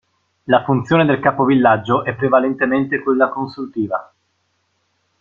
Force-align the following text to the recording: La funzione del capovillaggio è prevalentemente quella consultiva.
La 0.47 0.63
funzione 0.63 1.05
del 1.05 1.19
capovillaggio 1.19 2.03
è 2.05 2.15
prevalentemente 2.15 3.03
quella 3.03 3.29
consultiva. 3.29 4.11